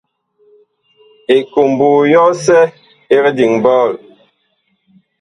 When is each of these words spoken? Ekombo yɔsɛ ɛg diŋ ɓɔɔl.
Ekombo 1.37 1.87
yɔsɛ 2.13 2.59
ɛg 3.15 3.25
diŋ 3.37 3.51
ɓɔɔl. 3.63 3.93